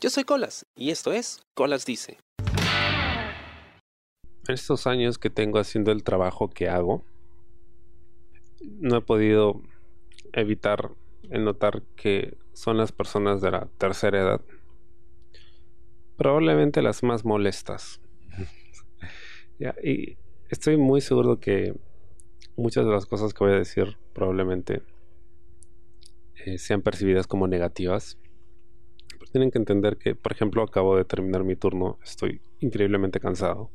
[0.00, 2.16] Yo soy Colas y esto es Colas Dice.
[4.48, 7.04] En estos años que tengo haciendo el trabajo que hago,
[8.62, 9.60] no he podido
[10.32, 10.92] evitar
[11.28, 14.40] el notar que son las personas de la tercera edad
[16.16, 18.00] probablemente las más molestas.
[19.84, 20.16] y
[20.48, 21.74] estoy muy seguro que
[22.56, 24.82] muchas de las cosas que voy a decir probablemente
[26.46, 28.16] eh, sean percibidas como negativas.
[29.30, 33.70] Pero tienen que entender que, por ejemplo, acabo de terminar mi turno, estoy increíblemente cansado.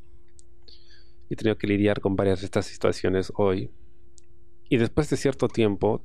[1.30, 3.72] He tenido que lidiar con varias de estas situaciones hoy.
[4.70, 6.04] Y después de cierto tiempo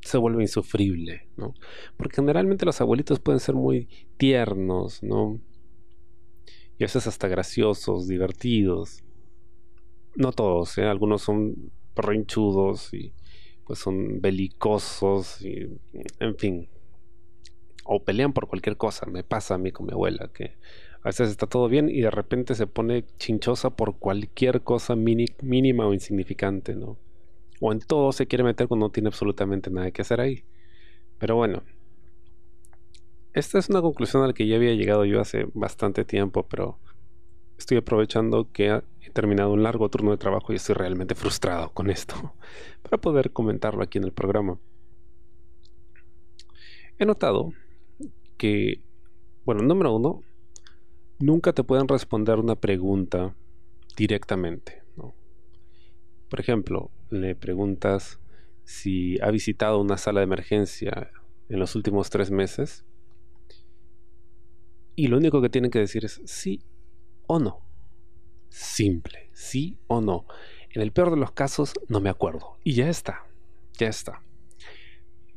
[0.00, 1.54] se vuelve insufrible, ¿no?
[1.96, 5.40] Porque generalmente los abuelitos pueden ser muy tiernos, ¿no?
[6.78, 9.02] Y a veces hasta graciosos, divertidos.
[10.14, 10.84] No todos, ¿eh?
[10.84, 13.12] algunos son rinchudos y
[13.66, 15.68] pues son belicosos y
[16.20, 16.68] en fin.
[17.90, 19.06] O pelean por cualquier cosa.
[19.06, 20.56] Me pasa a mí con mi abuela que
[21.02, 25.86] a veces está todo bien y de repente se pone chinchosa por cualquier cosa mínima
[25.86, 26.98] o insignificante, ¿no?
[27.60, 30.44] O en todo se quiere meter cuando no tiene absolutamente nada que hacer ahí.
[31.18, 31.62] Pero bueno,
[33.32, 36.78] esta es una conclusión a la que ya había llegado yo hace bastante tiempo, pero
[37.56, 41.88] estoy aprovechando que he terminado un largo turno de trabajo y estoy realmente frustrado con
[41.88, 42.34] esto
[42.82, 44.58] para poder comentarlo aquí en el programa.
[46.98, 47.52] He notado
[48.38, 48.80] que,
[49.44, 50.22] bueno, número uno,
[51.18, 53.34] nunca te pueden responder una pregunta
[53.96, 54.82] directamente.
[56.30, 58.20] Por ejemplo, le preguntas
[58.64, 61.10] si ha visitado una sala de emergencia
[61.48, 62.84] en los últimos tres meses
[64.94, 66.60] y lo único que tienen que decir es sí
[67.26, 67.60] o no.
[68.50, 70.26] Simple, sí o no.
[70.70, 72.58] En el peor de los casos, no me acuerdo.
[72.64, 73.24] Y ya está,
[73.78, 74.22] ya está.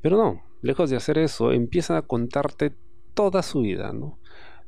[0.02, 2.74] Pero no, lejos de hacer eso, empiezan a contarte
[3.14, 4.20] toda su vida, ¿no?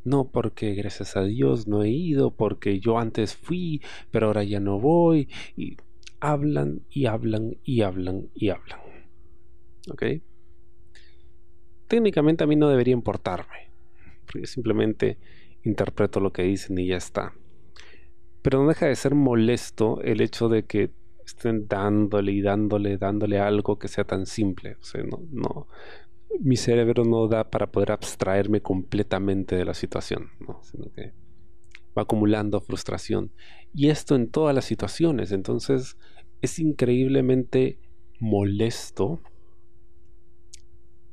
[0.04, 4.60] No porque gracias a Dios no he ido, porque yo antes fui, pero ahora ya
[4.60, 5.30] no voy.
[5.56, 5.78] Y
[6.20, 8.80] hablan y hablan y hablan y hablan.
[9.90, 10.04] ¿Ok?
[11.88, 13.64] Técnicamente a mí no debería importarme
[14.34, 15.18] porque simplemente
[15.64, 17.34] interpreto lo que dicen y ya está.
[18.42, 20.92] Pero no deja de ser molesto el hecho de que
[21.26, 24.78] estén dándole y dándole, dándole algo que sea tan simple.
[24.82, 25.68] O sea, no, no,
[26.40, 30.60] mi cerebro no da para poder abstraerme completamente de la situación, ¿no?
[30.64, 31.14] sino que
[31.98, 33.32] va acumulando frustración.
[33.74, 35.32] Y esto en todas las situaciones.
[35.32, 35.98] Entonces
[36.42, 37.80] es increíblemente
[38.20, 39.22] molesto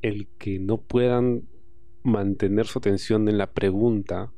[0.01, 1.47] el que no puedan
[2.03, 4.31] mantener su atención en la pregunta.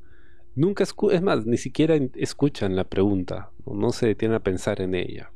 [0.55, 5.31] Nunca es más, ni siquiera escuchan la pregunta, no, se detienen a pensar en ella.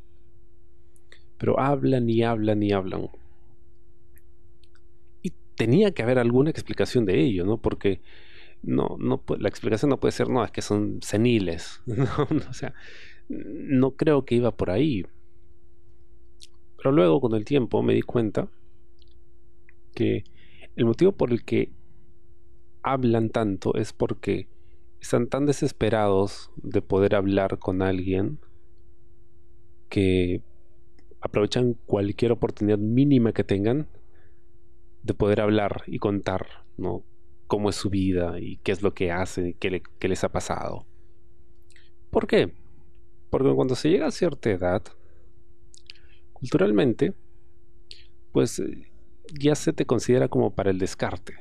[1.37, 3.09] Pero hablan y hablan y hablan.
[5.57, 7.57] Tenía que haber alguna explicación de ello, ¿no?
[7.57, 7.99] Porque
[8.63, 11.81] no, no, la explicación no puede ser, no, es que son seniles.
[12.49, 12.73] o sea,
[13.27, 15.05] no creo que iba por ahí.
[16.77, 18.47] Pero luego, con el tiempo, me di cuenta
[19.93, 20.23] que
[20.75, 21.71] el motivo por el que
[22.83, 24.47] hablan tanto es porque
[25.01, 28.39] están tan desesperados de poder hablar con alguien
[29.89, 30.41] que
[31.19, 33.87] aprovechan cualquier oportunidad mínima que tengan
[35.07, 37.03] de poder hablar y contar, ¿no?
[37.47, 40.29] Cómo es su vida y qué es lo que hacen y qué, qué les ha
[40.29, 40.85] pasado.
[42.11, 42.53] ¿Por qué?
[43.29, 44.83] Porque cuando se llega a cierta edad,
[46.33, 47.13] culturalmente,
[48.31, 48.61] pues
[49.39, 51.35] ya se te considera como para el descarte,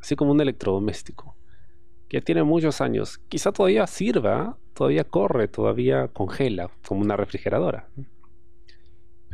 [0.00, 1.36] así como un electrodoméstico,
[2.08, 3.18] que tiene muchos años.
[3.28, 7.88] Quizá todavía sirva, todavía corre, todavía congela, como una refrigeradora.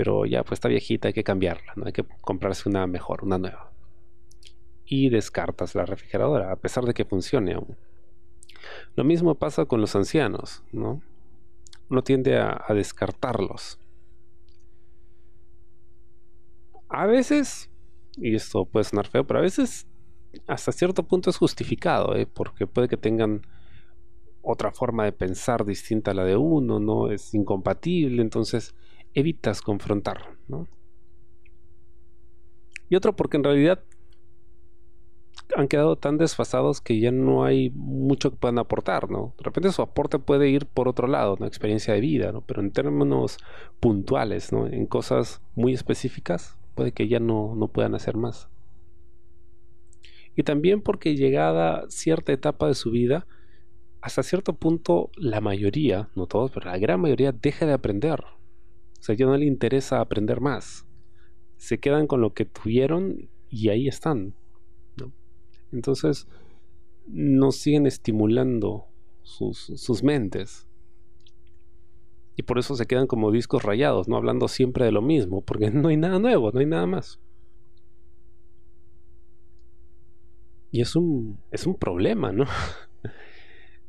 [0.03, 1.87] Pero ya pues está viejita, hay que cambiarla, ¿no?
[1.87, 3.71] hay que comprarse una mejor, una nueva.
[4.85, 7.77] Y descartas la refrigeradora, a pesar de que funcione aún.
[8.97, 11.01] Lo mismo pasa con los ancianos, ¿no?
[11.89, 13.79] Uno tiende a, descartarlos.
[16.89, 17.71] A veces,
[18.17, 19.87] y esto puede sonar feo, pero a veces
[20.49, 22.27] hasta cierto punto es justificado, ¿eh?
[22.27, 23.43] porque puede que tengan
[24.43, 27.09] otra forma de pensar distinta a la de uno, ¿no?
[27.13, 28.75] Es incompatible, entonces
[29.15, 30.69] evitas confrontar, ¿no?
[32.89, 33.83] Y otro porque en realidad
[35.57, 39.35] han quedado tan desfasados que ya no hay mucho que puedan aportar, ¿no?
[39.39, 42.43] De repente su aporte puede ir por otro lado, una experiencia de vida, ¿no?
[42.43, 43.39] Pero en términos
[43.81, 44.67] puntuales, ¿no?
[44.67, 48.49] En cosas muy específicas, puede que ya no, no puedan hacer más
[50.35, 53.27] y también porque llegada cierta etapa de su vida,
[54.01, 58.25] hasta cierto punto la mayoría, no todos, pero la gran mayoría deja de aprender.
[59.03, 60.87] O sea, ya no le interesa aprender más.
[61.57, 64.37] Se quedan con lo que tuvieron y ahí están.
[65.73, 66.29] Entonces,
[67.09, 68.85] no siguen estimulando
[69.23, 70.69] sus, mentes.
[72.37, 75.71] Y por eso se quedan como discos rayados, no hablando siempre de lo mismo, porque
[75.73, 77.19] no hay nada nuevo, no hay nada más.
[80.71, 82.45] Y es un, es un problema, ¿no?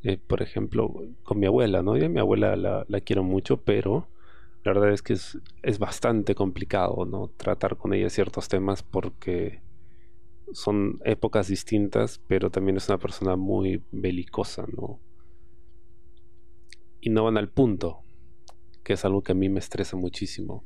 [0.05, 0.93] Eh, por ejemplo,
[1.23, 1.95] con mi abuela, ¿no?
[1.95, 4.09] Yo a mi abuela la, la, quiero mucho, pero
[4.63, 7.29] la verdad es que es, es bastante complicado, ¿no?
[7.37, 9.61] Tratar con ella ciertos temas porque
[10.53, 14.99] son épocas distintas, pero también es una persona muy belicosa, ¿no?
[17.01, 17.99] Y no van al punto,
[18.83, 20.63] que es algo que a mí me estresa muchísimo.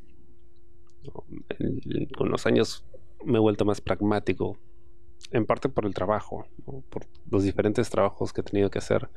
[2.15, 2.85] Con los años
[3.25, 4.57] me he vuelto más pragmático,
[5.31, 6.45] en parte por el trabajo,
[6.89, 9.09] por los diferentes trabajos que he tenido que hacer.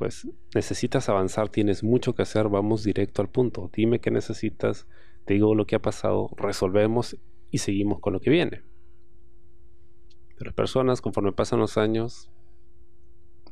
[0.00, 3.70] Pues necesitas avanzar, tienes mucho que hacer, vamos directo al punto.
[3.70, 4.86] Dime qué necesitas,
[5.26, 7.18] te digo lo que ha pasado, resolvemos
[7.50, 8.62] y seguimos con lo que viene.
[10.38, 12.30] Pero personas, conforme pasan los años,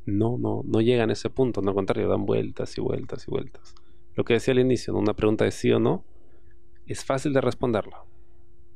[0.06, 3.30] no, no, no llegan a ese punto, no al contrario, dan vueltas y vueltas y
[3.30, 3.74] vueltas.
[4.14, 6.02] Lo que decía al inicio, una pregunta de sí o no,
[6.86, 8.04] es fácil de responderla,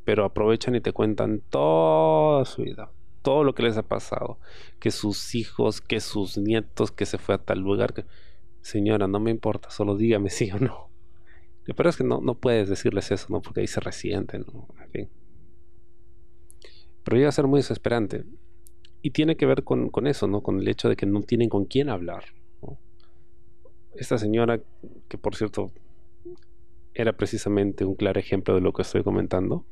[0.04, 2.92] pero aprovechan y te cuentan toda su vida,
[3.22, 4.38] todo lo que les ha pasado,
[4.80, 8.04] que sus hijos, que sus nietos, que se fue a tal lugar, que
[8.60, 10.88] señora, no me importa, solo dígame sí o no.
[11.64, 13.40] Pero es que no, no puedes decirles eso, ¿no?
[13.40, 14.66] Porque ahí se resienten, ¿no?
[14.82, 15.08] En fin.
[17.04, 18.24] Pero llega a ser muy desesperante.
[19.00, 20.42] Y tiene que ver con, con eso, ¿no?
[20.42, 22.24] Con el hecho de que no tienen con quién hablar
[23.94, 24.60] esta señora,
[25.08, 25.70] que por cierto
[26.94, 29.64] era precisamente un claro ejemplo de lo que estoy comentando,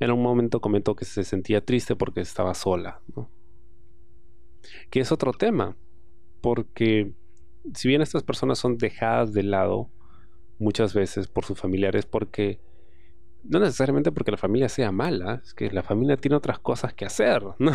[0.00, 3.00] en un momento comentó que se sentía triste porque estaba sola,
[4.90, 5.76] que es otro tema,
[6.40, 7.12] porque
[7.74, 9.90] si bien estas personas son dejadas de lado
[10.58, 12.60] muchas veces por sus familiares, porque
[13.42, 17.04] no necesariamente porque la familia sea mala, es que la familia tiene otras cosas que
[17.04, 17.72] hacer, ¿no?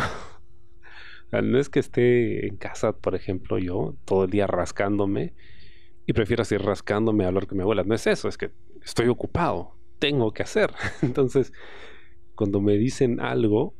[1.32, 5.32] No es que esté en casa, por ejemplo, yo todo el día rascándome
[6.04, 7.84] y prefiero así rascándome a hablar con mi abuela.
[7.84, 8.50] No es eso, es que
[8.84, 10.72] estoy ocupado, tengo que hacer.
[11.02, 11.52] Entonces,
[12.40, 13.74] cuando me dicen algo,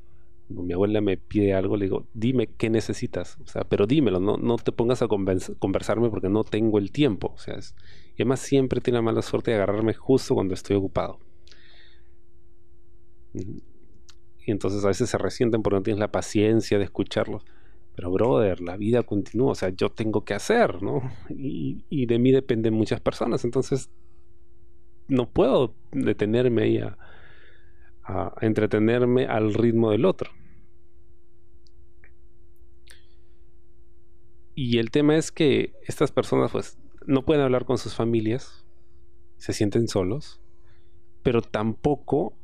[0.47, 3.39] cuando mi abuela me pide algo, le digo, dime qué necesitas.
[3.43, 7.33] O sea, pero dímelo, no, no te pongas a conversarme porque no tengo el tiempo.
[7.35, 11.21] O sea, y además siempre tiene la mala suerte de agarrarme justo cuando estoy ocupado.
[13.33, 17.43] Y entonces a veces se resienten porque no tienes la paciencia de escucharlos.
[17.97, 19.53] Pero, brother, la vida continúa.
[19.53, 21.01] O sea, yo tengo que hacer, ¿no?
[21.31, 23.43] Y, de mí dependen muchas personas.
[23.47, 23.89] Entonces,
[25.09, 26.99] no puedo detenerme ahí a,
[28.11, 30.31] a entretenerme al ritmo del otro.
[34.55, 38.67] Y el tema es que estas personas, pues, no pueden hablar con sus familias,
[39.39, 40.41] se sienten solos,
[41.23, 42.35] pero tampoco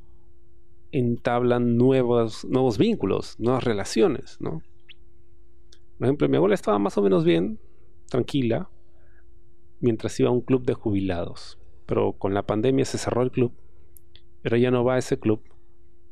[0.93, 4.63] entablan nuevos, nuevos vínculos, nuevas relaciones, ¿no?
[5.99, 7.59] Por ejemplo, mi abuela estaba más o menos bien,
[8.09, 8.71] tranquila,
[9.81, 11.59] mientras iba a un club de jubilados.
[11.87, 13.53] Pero con la pandemia se cerró el club,
[14.43, 15.43] pero ella no va a ese club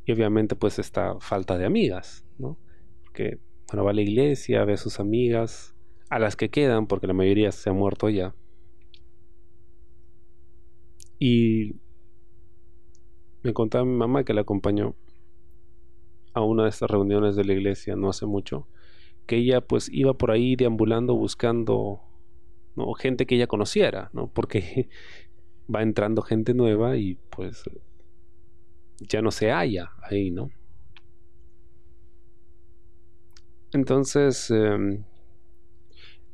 [0.06, 2.58] y obviamente pues está falta de amigas, ¿no?
[3.04, 5.74] Porque, bueno, va a la iglesia, ve a sus amigas,
[6.10, 8.34] a las que quedan, porque la mayoría se ha muerto ya.
[11.18, 11.76] Y
[13.42, 14.94] me contaba mi mamá que la acompañó
[16.34, 18.66] a una de estas reuniones de la iglesia no hace mucho,
[19.26, 22.00] que ella pues iba por ahí deambulando buscando
[22.98, 24.28] gente que ella conociera, ¿no?
[24.28, 24.88] Porque
[25.74, 27.64] va entrando gente nueva y pues
[29.08, 30.50] ya no se halla ahí, ¿no?
[33.72, 35.04] Entonces, em,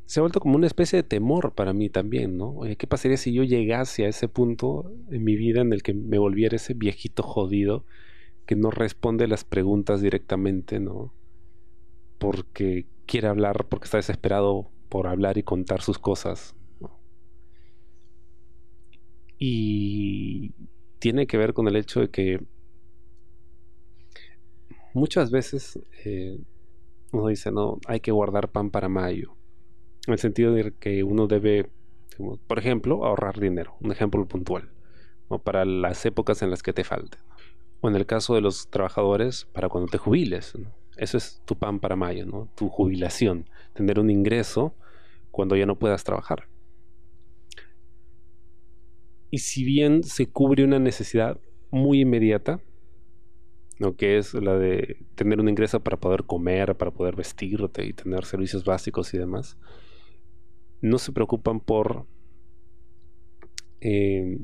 [0.05, 2.61] se ha vuelto como una especie de temor para mí también, ¿no?
[2.77, 6.19] ¿Qué pasaría si yo llegase a ese punto en mi vida en el que me
[6.19, 7.85] volviera ese viejito jodido
[8.45, 11.15] que no responde las preguntas directamente, ¿no?
[12.19, 16.57] Porque quiere hablar, porque está desesperado por hablar y contar sus cosas.
[19.39, 20.53] Y
[20.99, 22.41] tiene que ver con el hecho de que
[24.95, 26.39] muchas veces eh,
[27.13, 29.37] uno dice, no, hay que guardar pan para mayo
[30.07, 31.71] en el sentido de que uno debe,
[32.47, 34.71] por ejemplo, ahorrar dinero, un ejemplo puntual,
[35.45, 37.19] para las épocas en las que te falte.
[37.81, 40.55] O en el caso de los trabajadores, para cuando te jubiles.
[40.97, 44.75] Eso es tu pan para mayo, tu jubilación, tener un ingreso
[45.31, 46.49] cuando ya no puedas trabajar.
[49.31, 52.61] Y si bien se cubre una necesidad muy inmediata,
[53.81, 57.95] lo que es la de tener un ingreso para poder comer, para poder vestirte y
[57.95, 59.57] tener servicios básicos y demás,
[60.83, 62.07] no se preocupan por
[63.81, 64.39] eh,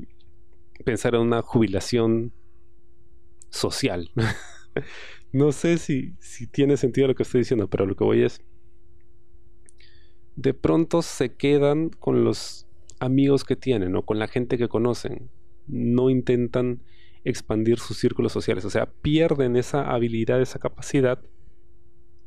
[0.83, 2.33] pensar en una jubilación
[3.51, 4.09] social.
[5.31, 6.15] no sé si,
[6.47, 8.41] tiene sentido lo que estoy diciendo, pero lo que voy es,
[10.35, 12.67] de pronto se quedan con los
[12.99, 15.29] amigos que tienen o con la gente que conocen.
[15.67, 16.81] No intentan
[17.23, 21.19] expandir sus círculos sociales, o sea, pierden esa habilidad, esa capacidad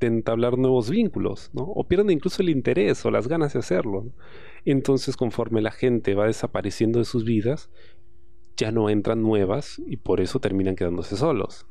[0.01, 1.51] de entablar nuevos vínculos.
[1.55, 4.13] O pierden incluso el interés o las ganas de hacerlo.
[4.65, 7.71] Entonces, conforme la gente va desapareciendo de sus vidas,
[8.57, 11.67] ya no entran nuevas y por eso terminan quedándose solos.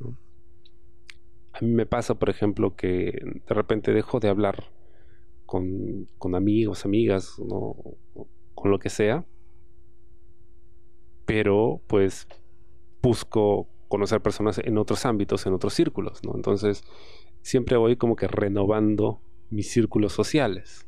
[1.54, 4.72] A mí me pasa, por ejemplo, que de repente dejo de hablar
[5.46, 7.36] con, amigos, amigas,
[8.56, 9.26] con lo que sea,
[11.26, 12.28] pero pues
[13.02, 16.36] busco conocer personas en otros ámbitos, en otros círculos, ¿no?
[16.36, 16.84] Entonces,
[17.42, 20.86] siempre voy como que renovando mis círculos sociales.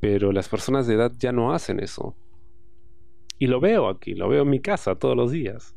[0.00, 2.16] Pero las personas de edad ya no hacen eso.
[3.38, 5.74] Y lo veo aquí, lo veo en mi casa todos los días.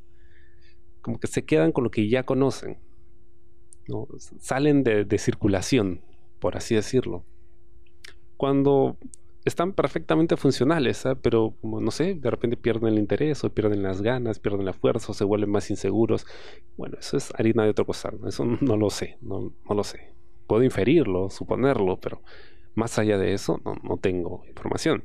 [1.02, 2.78] Como que se quedan con lo que ya conocen.
[4.40, 6.02] Salen de, circulación,
[6.40, 7.26] por así decirlo.
[8.38, 8.98] Cuando
[9.46, 11.16] están perfectamente funcionales, ¿eh?
[11.22, 15.12] pero no sé, de repente pierden el interés o pierden las ganas, pierden la fuerza
[15.12, 16.26] o se vuelven más inseguros.
[16.78, 20.14] Bueno, eso es harina de otro costal, eso no lo sé, no, no, lo sé.
[20.48, 22.22] Puedo inferirlo, suponerlo, pero
[22.76, 25.04] más allá de eso no, no tengo información.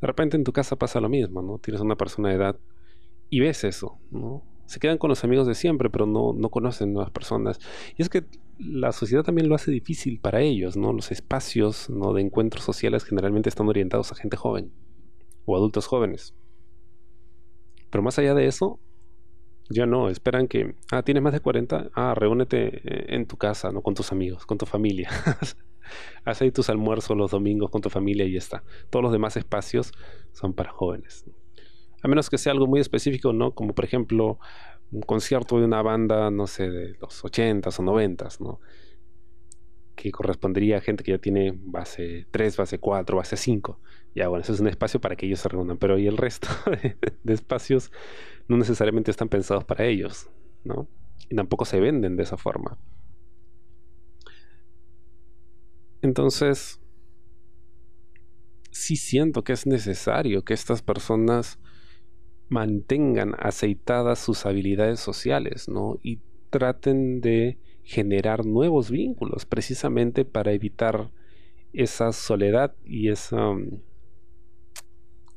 [0.00, 1.58] De repente en tu casa pasa lo mismo, ¿no?
[1.58, 2.56] Tienes una persona de edad
[3.28, 4.42] y ves eso, ¿no?
[4.70, 7.58] Se quedan con los amigos de siempre, pero no, no conocen nuevas personas.
[7.96, 8.22] Y es que
[8.56, 10.92] la sociedad también lo hace difícil para ellos, ¿no?
[10.92, 12.12] Los espacios ¿no?
[12.12, 14.70] de encuentros sociales generalmente están orientados a gente joven
[15.44, 16.36] o adultos jóvenes.
[17.90, 18.78] Pero más allá de eso,
[19.70, 23.72] ya no, esperan que, ah, tienes más de 40, ah, reúnete eh, en tu casa,
[23.72, 23.82] ¿no?
[23.82, 25.10] Con tus amigos, con tu familia.
[26.24, 28.62] Haz ahí tus almuerzos los domingos con tu familia y ya está.
[28.88, 29.90] Todos los demás espacios
[30.30, 31.24] son para jóvenes.
[32.02, 33.54] A menos que sea algo muy específico, ¿no?
[33.54, 34.38] Como por ejemplo
[34.90, 38.60] un concierto de una banda, no sé, de los 80s o 90s, ¿no?
[39.94, 43.80] Que correspondería a gente que ya tiene base 3, base 4, base 5.
[44.14, 45.78] Ya, bueno, eso es un espacio para que ellos se reúnan.
[45.78, 47.92] Pero y el resto de, de espacios
[48.48, 50.28] no necesariamente están pensados para ellos,
[50.64, 50.88] ¿no?
[51.28, 52.78] Y tampoco se venden de esa forma.
[56.02, 56.80] Entonces,
[58.70, 61.58] sí siento que es necesario que estas personas
[62.50, 65.98] mantengan aceitadas sus habilidades sociales, ¿no?
[66.02, 66.18] Y
[66.50, 71.10] traten de generar nuevos vínculos precisamente para evitar
[71.72, 73.80] esa soledad y esa mm,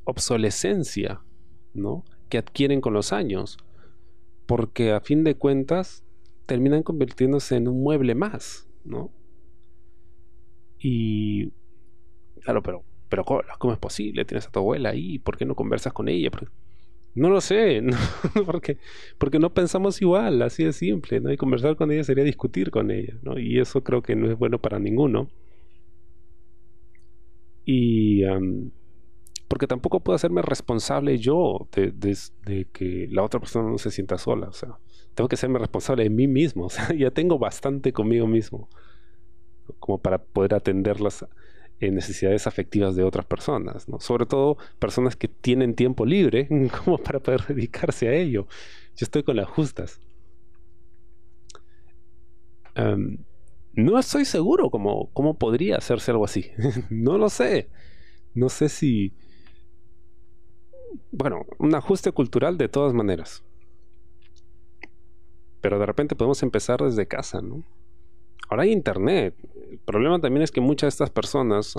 [0.02, 1.22] obsolescencia,
[1.72, 2.04] ¿no?
[2.28, 3.58] Que adquieren con los años,
[4.46, 6.04] porque a fin de cuentas
[6.46, 9.12] terminan convirtiéndose en un mueble más, ¿no?
[10.80, 11.52] Y
[12.40, 14.24] claro, pero, pero ¿cómo es posible?
[14.24, 16.30] Tienes a tu abuela ahí, ¿por qué no conversas con ella?
[17.14, 17.80] No lo sé,
[18.46, 18.78] porque,
[19.18, 21.32] porque no pensamos igual, así de simple, ¿no?
[21.32, 23.38] Y conversar con ella sería discutir con ella, ¿no?
[23.38, 25.28] Y eso creo que no es bueno para ninguno.
[27.64, 28.22] Y
[29.48, 34.18] porque tampoco puedo hacerme responsable yo de, de, que la otra persona no se sienta
[34.18, 34.78] sola, o sea,
[35.14, 38.68] tengo que hacerme responsable de mí mismo, o sea, ya tengo bastante conmigo mismo
[39.78, 41.24] como para poder atender las
[41.84, 44.00] eh, necesidades afectivas de otras personas, ¿no?
[44.00, 46.48] Sobre todo personas que tienen tiempo libre
[46.84, 48.46] como para poder dedicarse a ello.
[48.96, 50.00] Yo estoy con las justas.
[53.74, 56.50] no estoy seguro cómo, cómo podría hacerse algo así.
[56.90, 57.68] no lo sé.
[58.34, 59.12] No sé si...
[61.10, 63.42] Bueno, un ajuste cultural de todas maneras.
[65.60, 67.64] Pero de repente podemos empezar desde casa, ¿no?
[68.48, 69.34] Ahora hay internet.
[69.70, 71.74] El problema también es que muchas de estas personas,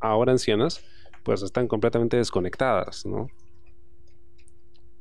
[0.00, 0.84] ahora ancianas,
[1.22, 3.28] pues están completamente desconectadas, ¿no?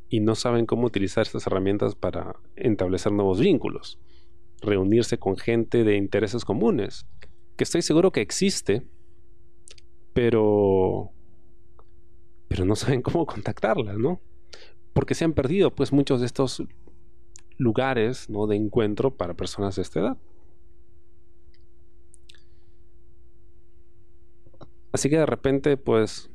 [0.10, 4.00] Y no saben cómo utilizar estas herramientas para establecer nuevos vínculos,
[4.62, 7.06] reunirse con gente de intereses comunes,
[7.58, 8.86] que estoy seguro que existe,
[10.14, 11.12] pero
[12.48, 14.22] pero no saben cómo contactarlas, ¿no?
[14.94, 16.64] Porque se han perdido pues muchos de estos
[17.58, 18.48] lugares, ¿no?
[18.48, 20.18] de encuentro para personas de esta edad.
[24.96, 26.32] Así que de repente, pues,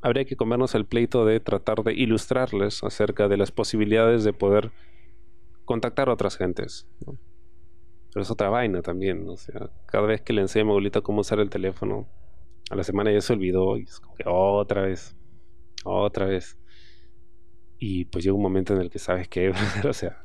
[0.00, 4.72] habría que comernos el pleito de tratar de ilustrarles acerca de las posibilidades de poder
[5.66, 6.88] contactar a otras gentes.
[7.00, 9.28] Pero es otra vaina también.
[9.28, 12.08] O sea, cada vez que le enseño a mi cómo usar el teléfono,
[12.70, 15.14] a la semana ya se olvidó y es como que otra vez,
[15.84, 16.56] otra vez.
[17.78, 19.50] Y pues llega un momento en el que sabes que,
[19.86, 20.24] o sea,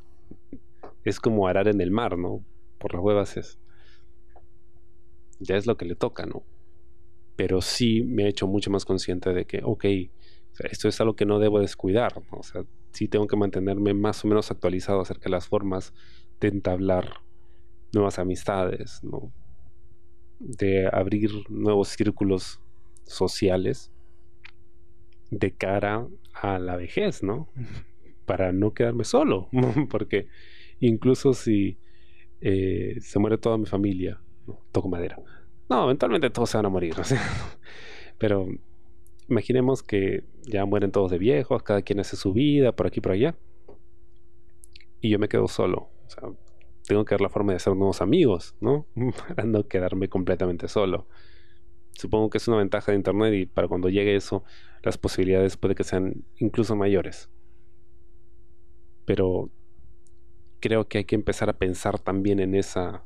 [1.04, 2.42] es como arar en el mar, ¿no?
[2.78, 3.58] Por las huevas es.
[5.38, 6.44] Ya es lo que le toca, ¿no?
[7.38, 9.84] Pero sí me he hecho mucho más consciente de que, ok,
[10.58, 14.28] esto es algo que no debo descuidar, o sea, sí tengo que mantenerme más o
[14.28, 15.94] menos actualizado acerca de las formas
[16.40, 17.20] de entablar
[17.92, 19.32] nuevas amistades, ¿no?
[20.40, 22.60] de abrir nuevos círculos
[23.04, 23.92] sociales
[25.30, 27.48] de cara a la vejez, ¿no?
[28.26, 29.48] Para no quedarme solo,
[29.90, 30.26] porque
[30.80, 31.78] incluso si
[32.40, 34.20] eh, se muere toda mi familia,
[34.72, 35.20] toco madera.
[35.68, 36.94] No, eventualmente todos se van a morir,
[38.18, 38.46] pero
[39.28, 43.12] imaginemos que ya mueren todos de viejos, cada quien hace su vida por aquí por
[43.12, 43.36] allá,
[45.00, 45.90] y yo me quedo solo.
[46.06, 46.22] O sea,
[46.86, 48.86] tengo que ver la forma de hacer nuevos amigos, ¿no?
[49.28, 51.06] Para no quedarme completamente solo.
[51.92, 54.44] Supongo que es una ventaja de Internet y para cuando llegue eso,
[54.82, 57.28] las posibilidades puede que sean incluso mayores.
[59.04, 59.50] Pero
[60.60, 63.04] creo que hay que empezar a pensar también en esa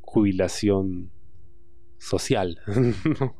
[0.00, 1.12] jubilación
[2.02, 2.58] social.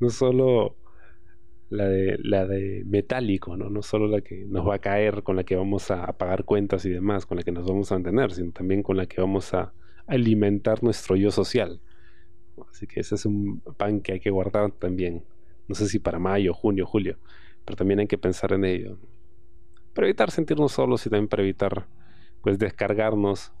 [0.00, 0.76] no solo
[1.70, 3.70] la de, la de metálico, ¿no?
[3.70, 6.84] No solo la que nos va a caer, con la que vamos a, pagar cuentas
[6.84, 9.54] y demás, con la que nos vamos a mantener, sino también con la que vamos
[9.54, 9.72] a
[10.06, 11.80] alimentar nuestro yo social.
[12.68, 15.24] Así que ese es un pan que hay que guardar también.
[15.68, 17.16] No sé si para mayo, junio, julio,
[17.64, 18.98] pero también hay que pensar en ello.
[19.94, 21.86] Para evitar sentirnos solos y también para evitar
[22.42, 23.52] pues descargarnos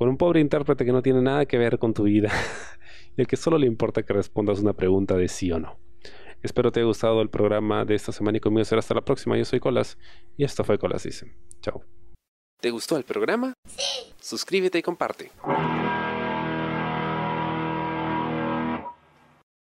[0.00, 2.32] con un pobre intérprete que no tiene nada que ver con tu vida
[3.18, 5.78] y al que solo le importa que respondas una pregunta de sí o no.
[6.42, 9.36] Espero te haya gustado el programa de esta semana y conmigo será hasta la próxima.
[9.36, 9.98] Yo soy Colas
[10.38, 11.30] y esto fue Colas Dice.
[11.60, 11.84] Chao.
[12.62, 13.52] ¿Te gustó el programa?
[13.66, 14.14] Sí.
[14.18, 15.30] Suscríbete y comparte.